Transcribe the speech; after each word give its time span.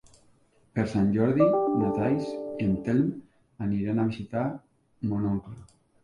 Per 0.77 0.83
Sant 0.91 1.09
Jordi 1.17 1.45
na 1.81 1.91
Thaís 1.97 2.31
i 2.31 2.65
en 2.67 2.71
Telm 2.87 3.11
aniran 3.65 4.01
a 4.01 4.05
visitar 4.07 4.47
mon 5.13 5.29
oncle. 5.33 5.55